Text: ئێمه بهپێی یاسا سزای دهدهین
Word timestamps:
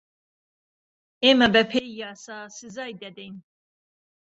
ئێمه 1.23 1.47
بهپێی 1.53 1.89
یاسا 2.01 2.39
سزای 2.57 2.91
دهدهین 3.01 3.35